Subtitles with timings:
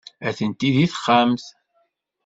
[0.27, 1.45] Atenti deg texxamt.